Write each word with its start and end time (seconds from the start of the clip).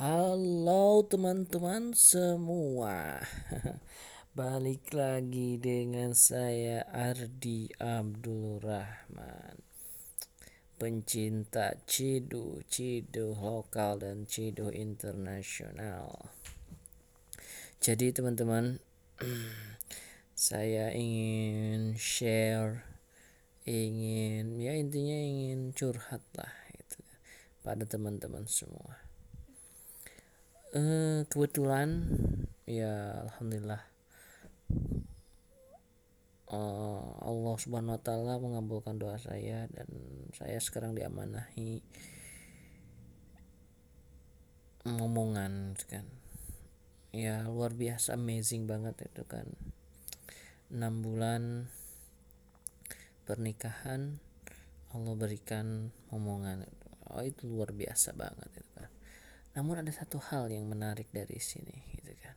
Halo 0.00 1.04
teman-teman 1.04 1.92
semua. 1.92 3.20
Balik 4.40 4.96
lagi 4.96 5.60
dengan 5.60 6.16
saya 6.16 6.88
Ardi 6.88 7.68
Abdul 7.76 8.64
Rahman 8.64 9.60
Pencinta 10.80 11.76
Cidu, 11.84 12.64
Cidu 12.64 13.36
lokal 13.36 14.00
dan 14.00 14.24
Cidu 14.24 14.72
internasional. 14.72 16.32
Jadi 17.84 18.08
teman-teman 18.16 18.80
Saya 20.48 20.96
ingin 20.96 22.00
share 22.00 22.88
Ingin 23.68 24.64
ya 24.64 24.72
intinya 24.80 25.20
ingin 25.20 25.76
curhat 25.76 26.24
lah 26.32 26.56
itu 26.72 27.04
pada 27.60 27.84
teman-teman 27.84 28.48
semua 28.48 29.09
eh, 30.74 31.26
kebetulan 31.26 32.06
ya 32.66 33.26
alhamdulillah. 33.26 33.82
Uh, 36.50 37.14
Allah 37.22 37.54
Subhanahu 37.62 37.94
wa 37.94 38.02
taala 38.02 38.34
mengabulkan 38.42 38.98
doa 38.98 39.14
saya 39.22 39.70
dan 39.70 39.86
saya 40.34 40.58
sekarang 40.58 40.98
diamanahi 40.98 41.78
ngomongan 44.86 45.78
kan. 45.86 46.06
Ya 47.14 47.46
luar 47.46 47.74
biasa 47.74 48.18
amazing 48.18 48.66
banget 48.66 48.98
itu 49.06 49.22
kan. 49.26 49.46
Enam 50.74 51.02
bulan 51.02 51.70
pernikahan 53.30 54.18
Allah 54.90 55.14
berikan 55.14 55.94
omongan 56.10 56.66
oh 57.14 57.22
itu 57.22 57.46
luar 57.46 57.70
biasa 57.70 58.10
banget 58.14 58.50
itu 58.58 58.69
namun 59.54 59.82
ada 59.82 59.90
satu 59.90 60.22
hal 60.22 60.46
yang 60.50 60.70
menarik 60.70 61.10
dari 61.10 61.38
sini 61.42 61.74
gitu 61.98 62.14
kan. 62.22 62.36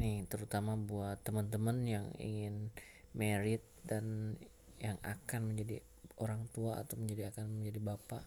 Nih, 0.00 0.24
terutama 0.26 0.74
buat 0.74 1.20
teman-teman 1.22 1.84
yang 1.86 2.06
ingin 2.16 2.74
merit 3.14 3.62
dan 3.84 4.34
yang 4.80 4.96
akan 5.04 5.52
menjadi 5.52 5.84
orang 6.16 6.48
tua 6.50 6.80
atau 6.80 6.96
menjadi 6.96 7.32
akan 7.34 7.60
menjadi 7.60 7.80
bapak 7.84 8.24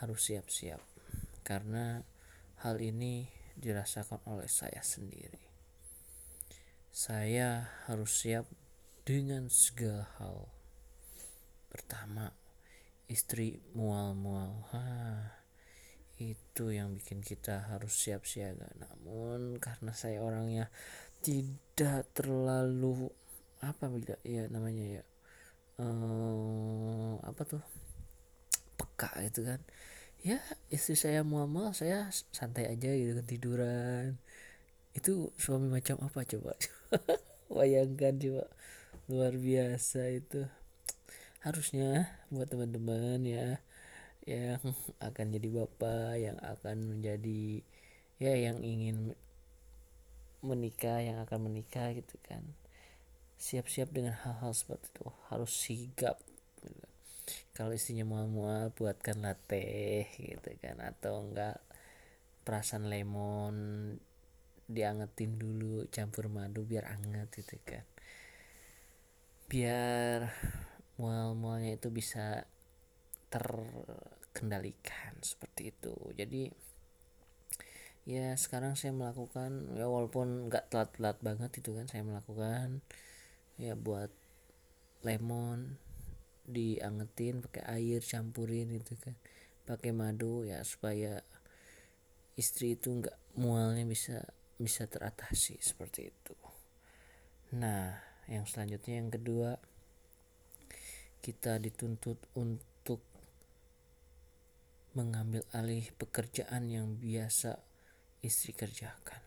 harus 0.00 0.20
siap-siap 0.28 0.80
karena 1.44 2.04
hal 2.64 2.80
ini 2.80 3.28
dirasakan 3.56 4.20
oleh 4.28 4.48
saya 4.48 4.80
sendiri. 4.84 5.40
Saya 6.92 7.76
harus 7.88 8.24
siap 8.24 8.48
dengan 9.04 9.52
segala 9.52 10.08
hal. 10.16 10.48
Pertama, 11.68 12.32
istri 13.04 13.60
mual-mual. 13.76 14.64
Ha, 14.72 14.82
itu 16.16 16.72
yang 16.72 16.96
bikin 16.96 17.20
kita 17.20 17.68
harus 17.68 17.92
siap 17.92 18.24
siaga 18.24 18.72
namun 18.80 19.60
karena 19.60 19.92
saya 19.92 20.24
orangnya 20.24 20.72
tidak 21.20 22.08
terlalu 22.16 23.12
apa 23.60 23.88
bila 23.88 24.16
ya 24.24 24.48
namanya 24.48 25.00
ya 25.00 25.04
uh, 25.80 27.20
apa 27.24 27.42
tuh 27.44 27.62
peka 28.76 29.10
itu 29.24 29.44
kan. 29.44 29.60
Ya 30.24 30.40
istri 30.72 30.96
saya 30.98 31.22
muamal 31.22 31.76
saya 31.76 32.08
santai 32.32 32.68
aja 32.68 32.90
gitu 32.92 33.12
kan 33.16 33.26
tiduran. 33.28 34.08
Itu 34.96 35.32
suami 35.36 35.68
macam 35.68 36.00
apa 36.00 36.24
coba? 36.24 36.56
Bayangkan 37.56 38.16
coba. 38.16 38.44
Luar 39.06 39.36
biasa 39.36 40.10
itu. 40.12 40.48
Harusnya 41.44 42.18
buat 42.32 42.50
teman-teman 42.50 43.22
ya 43.22 43.62
yang 44.26 44.58
akan 44.98 45.26
jadi 45.38 45.48
bapak 45.54 46.18
yang 46.18 46.38
akan 46.42 46.76
menjadi 46.82 47.62
ya 48.18 48.34
yang 48.34 48.58
ingin 48.58 49.14
menikah 50.42 50.98
yang 50.98 51.22
akan 51.22 51.46
menikah 51.46 51.94
gitu 51.94 52.18
kan. 52.26 52.42
Siap-siap 53.38 53.94
dengan 53.94 54.18
hal-hal 54.18 54.50
seperti 54.50 54.90
itu. 54.90 55.06
Harus 55.30 55.52
sigap 55.54 56.18
gitu. 56.62 56.86
kalau 57.56 57.72
istrinya 57.72 58.04
mual-mual 58.06 58.74
buatkan 58.74 59.22
latte 59.22 60.10
gitu 60.18 60.50
kan. 60.58 60.82
Atau 60.82 61.22
enggak 61.22 61.62
perasan 62.42 62.90
lemon 62.90 63.56
diangetin 64.66 65.38
dulu 65.38 65.86
campur 65.94 66.26
madu 66.26 66.66
biar 66.66 66.90
anget 66.90 67.30
gitu 67.30 67.62
kan. 67.62 67.86
Biar 69.46 70.34
mual-mualnya 70.98 71.78
itu 71.78 71.94
bisa 71.94 72.48
terkendalikan 73.30 75.18
seperti 75.22 75.74
itu. 75.74 75.94
Jadi 76.14 76.50
ya 78.06 78.38
sekarang 78.38 78.78
saya 78.78 78.94
melakukan 78.94 79.74
ya 79.74 79.90
walaupun 79.90 80.46
nggak 80.46 80.70
telat-telat 80.70 81.18
banget 81.18 81.50
itu 81.58 81.74
kan 81.74 81.90
saya 81.90 82.06
melakukan 82.06 82.86
ya 83.58 83.74
buat 83.74 84.14
lemon 85.02 85.74
diangetin 86.46 87.42
pakai 87.42 87.66
air 87.66 88.00
campurin 88.06 88.70
itu 88.70 88.94
kan 89.02 89.18
pakai 89.66 89.90
madu 89.90 90.46
ya 90.46 90.62
supaya 90.62 91.18
istri 92.38 92.78
itu 92.78 92.94
nggak 92.94 93.18
mualnya 93.34 93.82
bisa 93.82 94.22
bisa 94.56 94.86
teratasi 94.86 95.58
seperti 95.58 96.14
itu. 96.14 96.36
Nah 97.58 97.98
yang 98.30 98.46
selanjutnya 98.46 99.02
yang 99.02 99.10
kedua 99.10 99.58
kita 101.18 101.58
dituntut 101.58 102.22
untuk 102.38 102.75
mengambil 104.96 105.44
alih 105.52 105.92
pekerjaan 106.00 106.72
yang 106.72 106.96
biasa 106.96 107.60
istri 108.24 108.56
kerjakan. 108.56 109.20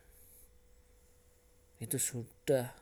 Itu 1.77 2.01
sudah 2.01 2.73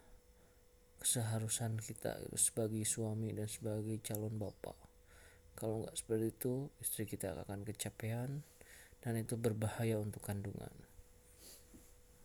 keseharusan 1.03 1.83
kita 1.83 2.15
sebagai 2.39 2.87
suami 2.87 3.35
dan 3.35 3.51
sebagai 3.51 3.99
calon 3.99 4.39
bapak. 4.39 4.79
Kalau 5.59 5.83
nggak 5.83 5.99
seperti 5.99 6.31
itu, 6.31 6.71
istri 6.79 7.03
kita 7.03 7.35
akan 7.43 7.67
kecapean 7.67 8.47
dan 9.03 9.13
itu 9.19 9.35
berbahaya 9.35 9.99
untuk 9.99 10.23
kandungan. 10.23 10.71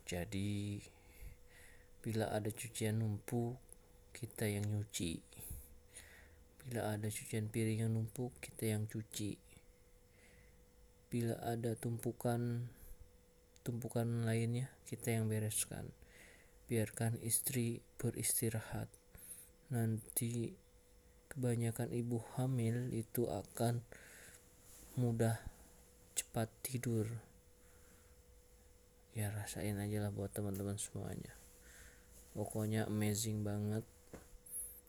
Jadi, 0.07 0.79
bila 1.99 2.31
ada 2.31 2.47
cucian 2.47 3.03
numpuk, 3.03 3.59
kita 4.15 4.47
yang 4.47 4.63
nyuci. 4.71 5.19
Bila 6.63 6.95
ada 6.95 7.11
cucian 7.11 7.51
piring 7.51 7.83
yang 7.83 7.91
numpuk, 7.91 8.31
kita 8.39 8.71
yang 8.71 8.87
cuci 8.87 9.42
bila 11.13 11.37
ada 11.45 11.77
tumpukan 11.77 12.65
tumpukan 13.61 14.25
lainnya 14.25 14.73
kita 14.89 15.13
yang 15.13 15.29
bereskan. 15.29 15.93
Biarkan 16.65 17.21
istri 17.21 17.85
beristirahat. 18.01 18.89
Nanti 19.69 20.57
kebanyakan 21.29 21.93
ibu 21.93 22.17
hamil 22.33 22.89
itu 22.89 23.29
akan 23.29 23.85
mudah 24.97 25.37
cepat 26.17 26.49
tidur. 26.65 27.05
Ya 29.13 29.29
rasain 29.29 29.77
aja 29.77 30.01
lah 30.01 30.09
buat 30.09 30.33
teman-teman 30.33 30.81
semuanya. 30.81 31.37
Pokoknya 32.33 32.89
amazing 32.89 33.45
banget. 33.45 33.85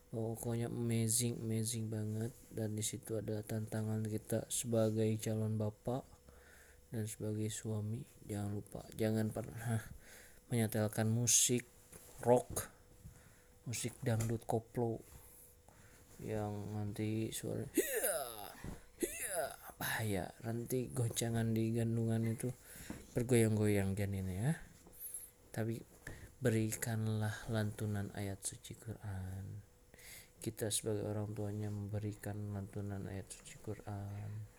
Pokoknya 0.08 0.72
amazing 0.72 1.36
amazing 1.44 1.92
banget. 1.92 2.32
Dan 2.48 2.80
di 2.80 2.80
situ 2.80 3.20
ada 3.20 3.44
tantangan 3.44 4.08
kita 4.08 4.48
sebagai 4.48 5.12
calon 5.20 5.60
bapak 5.60 6.13
dan 6.94 7.10
sebagai 7.10 7.50
suami 7.50 7.98
jangan 8.22 8.54
lupa 8.54 8.86
jangan 8.94 9.26
pernah 9.34 9.82
menyetelkan 10.54 11.10
musik 11.10 11.66
rock 12.22 12.70
musik 13.66 13.98
dangdut 13.98 14.46
koplo 14.46 15.02
yang 16.22 16.54
nanti 16.70 17.34
suara 17.34 17.66
bahaya. 19.74 20.30
Nanti 20.46 20.88
goncangan 20.94 21.50
di 21.50 21.74
gandungan 21.74 22.22
itu 22.30 22.48
bergoyang-goyang 23.12 23.98
janin 23.98 24.30
ya. 24.30 24.54
Tapi 25.50 25.82
berikanlah 26.38 27.34
lantunan 27.50 28.14
ayat 28.14 28.38
suci 28.38 28.78
Quran. 28.78 29.60
Kita 30.38 30.70
sebagai 30.70 31.08
orang 31.10 31.34
tuanya 31.34 31.68
memberikan 31.72 32.36
lantunan 32.54 33.10
ayat 33.10 33.26
suci 33.26 33.58
Quran 33.58 34.53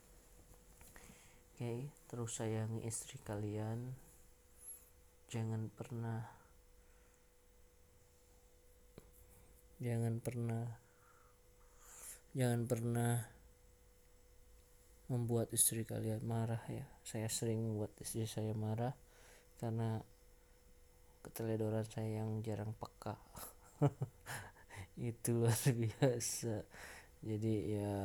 okay, 1.55 1.87
terus 2.11 2.35
sayangi 2.35 2.83
istri 2.83 3.15
kalian. 3.23 3.95
Jangan 5.31 5.71
pernah 5.71 6.19
jangan 9.79 10.19
pernah 10.19 10.67
jangan 12.35 12.67
pernah 12.67 13.23
membuat 15.07 15.47
istri 15.55 15.87
kalian 15.87 16.27
marah 16.27 16.59
ya. 16.67 16.83
Saya 17.07 17.31
sering 17.31 17.63
membuat 17.63 17.95
istri 18.03 18.27
saya 18.27 18.51
marah 18.51 18.91
karena 19.55 20.03
keteledoran 21.23 21.87
saya 21.87 22.19
yang 22.19 22.43
jarang 22.43 22.75
peka. 22.75 23.15
Itu 24.99 25.39
luar 25.47 25.55
biasa. 25.55 26.67
Jadi 27.23 27.79
ya 27.79 27.95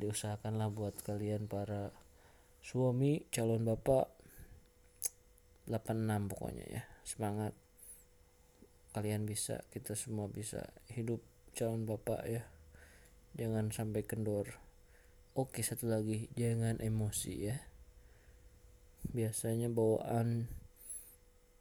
diusahakanlah 0.00 0.72
buat 0.72 0.96
kalian 1.04 1.52
para 1.52 1.92
suami 2.64 3.28
calon 3.28 3.60
bapak 3.68 4.08
86 5.68 6.32
pokoknya 6.32 6.64
ya. 6.64 6.82
Semangat. 7.04 7.52
Kalian 8.96 9.28
bisa 9.28 9.60
kita 9.68 9.92
semua 9.92 10.32
bisa 10.32 10.72
hidup 10.88 11.20
calon 11.52 11.84
bapak 11.84 12.24
ya. 12.24 12.48
Jangan 13.36 13.68
sampai 13.68 14.08
kendor. 14.08 14.56
Oke 15.36 15.60
satu 15.60 15.92
lagi. 15.92 16.32
Jangan 16.40 16.80
emosi 16.80 17.34
ya. 17.36 17.60
Biasanya 19.12 19.68
bawaan 19.68 20.48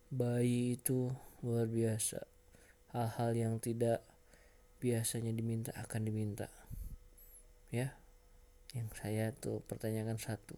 bayi 0.08 0.80
itu 0.80 1.12
luar 1.44 1.68
biasa. 1.68 2.24
Hal-hal 2.96 3.36
yang 3.36 3.56
tidak 3.60 4.08
biasanya 4.80 5.36
diminta 5.36 5.76
akan 5.76 6.08
diminta. 6.08 6.48
Ya 7.76 8.00
yang 8.74 8.88
saya 8.98 9.36
tuh 9.36 9.62
pertanyakan 9.68 10.18
satu 10.18 10.58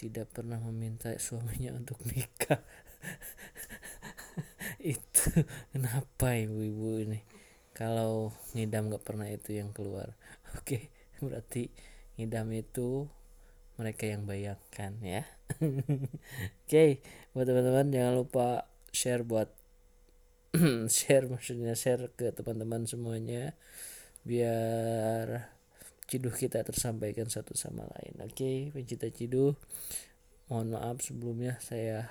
tidak 0.00 0.32
pernah 0.32 0.56
meminta 0.56 1.12
suaminya 1.20 1.76
untuk 1.76 2.00
nikah. 2.08 2.64
Itu 4.80 5.44
kenapa 5.76 6.40
ibu-ibu 6.40 7.04
ini? 7.04 7.20
Kalau 7.76 8.32
ngidam 8.56 8.88
nggak 8.88 9.04
pernah 9.04 9.28
itu 9.28 9.60
yang 9.60 9.76
keluar. 9.76 10.16
Oke 10.56 10.88
berarti 11.20 11.68
ngidam 12.16 12.48
itu 12.56 13.04
mereka 13.76 14.08
yang 14.08 14.24
bayangkan 14.24 14.96
ya. 15.04 15.28
Oke 16.64 17.04
buat 17.36 17.44
teman-teman 17.44 17.92
jangan 17.92 18.14
lupa 18.16 18.72
share 18.96 19.20
buat 19.20 19.52
share 20.96 21.28
maksudnya 21.28 21.76
share 21.76 22.08
ke 22.16 22.32
teman-teman 22.32 22.88
semuanya 22.88 23.52
biar 24.24 25.59
ciduh 26.10 26.34
kita 26.34 26.66
tersampaikan 26.66 27.30
satu 27.30 27.54
sama 27.54 27.86
lain. 27.86 28.18
Oke 28.26 28.34
okay, 28.34 28.56
pencipta 28.74 29.06
ciduh 29.14 29.54
mohon 30.50 30.74
maaf 30.74 30.98
sebelumnya 30.98 31.62
saya 31.62 32.10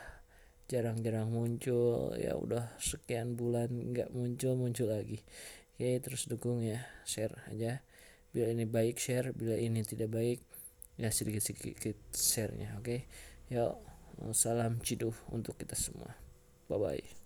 jarang-jarang 0.72 1.28
muncul. 1.28 2.16
Ya 2.16 2.40
udah 2.40 2.72
sekian 2.80 3.36
bulan 3.36 3.92
nggak 3.92 4.16
muncul 4.16 4.56
muncul 4.56 4.88
lagi. 4.88 5.20
Oke 5.76 5.84
okay, 5.84 5.94
terus 6.00 6.32
dukung 6.32 6.64
ya 6.64 6.80
share 7.04 7.36
aja. 7.52 7.84
Bila 8.32 8.48
ini 8.56 8.64
baik 8.64 8.96
share. 8.96 9.36
Bila 9.36 9.60
ini 9.60 9.84
tidak 9.84 10.16
baik 10.16 10.40
ya 10.96 11.12
sedikit-sedikit 11.12 12.16
sharenya 12.16 12.80
oke? 12.80 12.88
Okay? 12.88 13.02
yuk 13.50 13.76
salam 14.32 14.80
ciduh 14.80 15.16
untuk 15.36 15.60
kita 15.60 15.76
semua. 15.76 16.16
Bye 16.72 16.80
bye 16.80 17.19